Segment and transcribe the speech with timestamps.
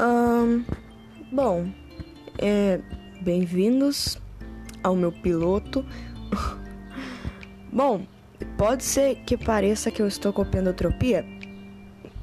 [0.00, 0.64] Um,
[1.32, 1.66] bom,
[2.38, 2.78] é,
[3.20, 4.16] bem-vindos
[4.80, 5.84] ao meu piloto.
[7.72, 8.06] bom,
[8.56, 11.26] pode ser que pareça que eu estou copiando Utopia?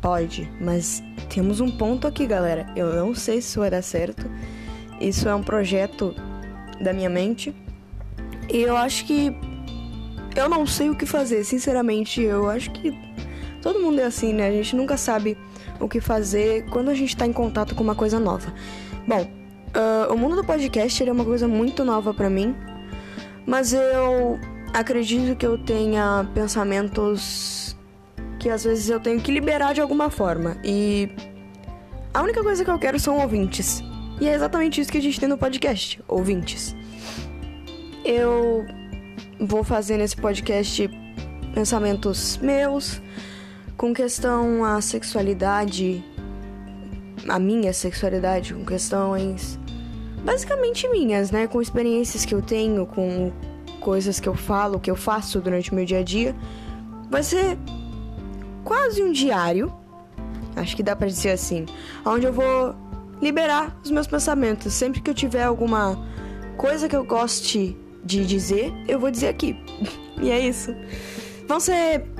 [0.01, 2.65] Pode, mas temos um ponto aqui, galera.
[2.77, 4.25] Eu não sei se isso vai dar certo.
[5.01, 6.15] Isso é um projeto
[6.79, 7.53] da minha mente.
[8.49, 9.35] E eu acho que.
[10.33, 12.21] Eu não sei o que fazer, sinceramente.
[12.21, 12.97] Eu acho que
[13.61, 14.47] todo mundo é assim, né?
[14.47, 15.37] A gente nunca sabe
[15.79, 18.53] o que fazer quando a gente está em contato com uma coisa nova.
[19.07, 22.55] Bom, uh, o mundo do podcast é uma coisa muito nova para mim,
[23.45, 24.39] mas eu
[24.73, 27.75] acredito que eu tenha pensamentos
[28.39, 30.57] que às vezes eu tenho que liberar de alguma forma.
[30.63, 31.09] E
[32.13, 33.83] a única coisa que eu quero são ouvintes.
[34.19, 36.75] E é exatamente isso que a gente tem no podcast, ouvintes.
[38.03, 38.65] Eu
[39.39, 40.89] vou fazer nesse podcast
[41.53, 43.01] pensamentos meus
[43.77, 46.03] com questão à sexualidade,
[47.27, 49.59] a minha sexualidade, com questões
[50.23, 53.31] basicamente minhas, né, com experiências que eu tenho, com
[53.79, 56.35] coisas que eu falo, que eu faço durante o meu dia a dia.
[57.11, 57.57] Vai ser
[58.63, 59.71] quase um diário,
[60.55, 61.67] acho que dá para dizer assim,
[62.03, 62.75] onde eu vou
[63.21, 64.73] liberar os meus pensamentos.
[64.73, 66.03] Sempre que eu tiver alguma
[66.57, 69.55] coisa que eu goste de dizer, eu vou dizer aqui.
[70.19, 70.75] e é isso.
[71.47, 72.14] Vão ser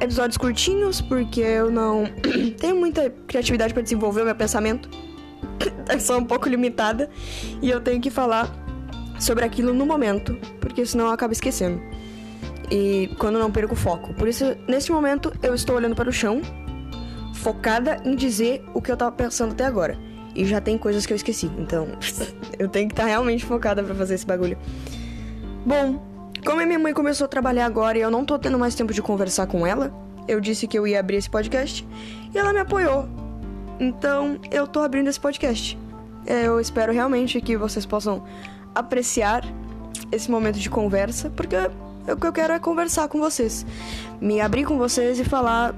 [0.00, 2.04] episódios curtinhos, porque eu não
[2.58, 4.88] tenho muita criatividade para desenvolver o meu pensamento.
[5.92, 7.10] eu sou um pouco limitada
[7.60, 8.50] e eu tenho que falar
[9.18, 11.80] sobre aquilo no momento, porque senão eu acabo esquecendo.
[12.70, 14.14] E quando não perco o foco.
[14.14, 16.40] Por isso, nesse momento, eu estou olhando para o chão,
[17.34, 19.98] focada em dizer o que eu tava pensando até agora.
[20.34, 21.88] E já tem coisas que eu esqueci, então
[22.58, 24.56] eu tenho que estar tá realmente focada para fazer esse bagulho.
[25.66, 26.09] Bom,
[26.44, 28.92] como a minha mãe começou a trabalhar agora e eu não tô tendo mais tempo
[28.92, 29.92] de conversar com ela,
[30.26, 31.86] eu disse que eu ia abrir esse podcast
[32.32, 33.08] e ela me apoiou.
[33.78, 35.78] Então eu tô abrindo esse podcast.
[36.26, 38.22] É, eu espero realmente que vocês possam
[38.74, 39.44] apreciar
[40.12, 43.64] esse momento de conversa, porque o que eu quero é conversar com vocês,
[44.20, 45.74] me abrir com vocês e falar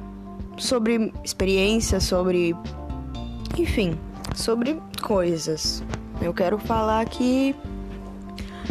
[0.57, 2.55] sobre experiências, sobre.
[3.57, 3.99] enfim,
[4.35, 5.83] sobre coisas.
[6.21, 7.55] Eu quero falar aqui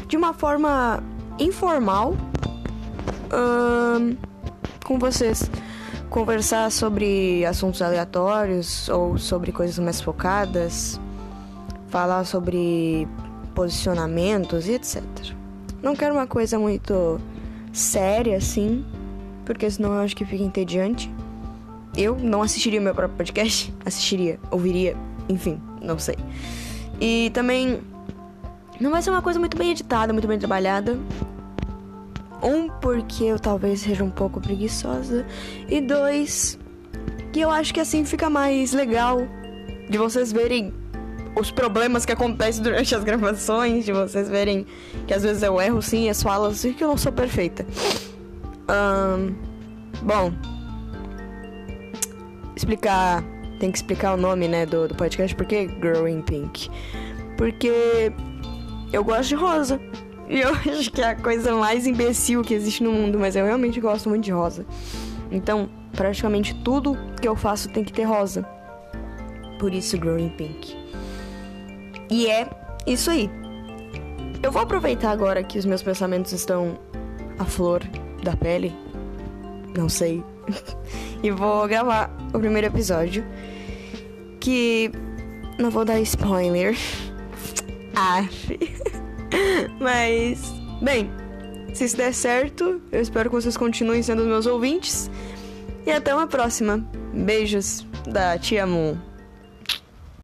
[0.07, 1.03] de uma forma
[1.41, 2.15] informal
[4.85, 5.49] com vocês.
[6.09, 10.99] Conversar sobre assuntos aleatórios ou sobre coisas mais focadas.
[11.87, 13.07] Falar sobre
[13.55, 15.01] posicionamentos e etc.
[15.81, 17.19] Não quero uma coisa muito
[17.73, 18.85] séria assim,
[19.45, 21.11] porque senão eu acho que fica entediante.
[21.95, 24.95] Eu não assistiria meu próprio podcast, assistiria, ouviria,
[25.27, 26.15] enfim, não sei.
[26.99, 27.81] E também
[28.79, 30.97] não vai ser uma coisa muito bem editada, muito bem trabalhada.
[32.41, 35.25] Um, porque eu talvez seja um pouco preguiçosa.
[35.69, 36.57] E dois,
[37.31, 39.27] que eu acho que assim fica mais legal
[39.89, 40.73] de vocês verem
[41.35, 44.65] os problemas que acontecem durante as gravações, de vocês verem
[45.07, 47.65] que às vezes eu erro sim as falas e que eu não sou perfeita.
[48.69, 49.35] Um,
[50.01, 50.31] bom,
[52.55, 53.23] explicar.
[53.59, 56.67] Tem que explicar o nome, né, do, do podcast, por que Growing Pink?
[57.37, 58.11] Porque
[58.91, 59.79] eu gosto de rosa.
[60.31, 63.45] E eu acho que é a coisa mais imbecil que existe no mundo, mas eu
[63.45, 64.65] realmente gosto muito de rosa.
[65.29, 68.43] Então, praticamente tudo que eu faço tem que ter rosa.
[69.59, 70.75] Por isso, Growing Pink.
[72.09, 72.49] E é
[72.87, 73.29] isso aí.
[74.41, 76.79] Eu vou aproveitar agora que os meus pensamentos estão
[77.37, 77.83] à flor
[78.23, 78.73] da pele.
[79.77, 80.23] Não sei.
[81.21, 83.23] e vou gravar o primeiro episódio.
[84.39, 84.91] Que.
[85.59, 86.75] Não vou dar spoiler.
[87.95, 89.00] Aff.
[89.79, 90.41] Mas,
[90.81, 91.09] bem,
[91.73, 95.09] se isso der certo, eu espero que vocês continuem sendo meus ouvintes.
[95.85, 96.85] E até uma próxima.
[97.13, 99.10] Beijos da Tia Moon.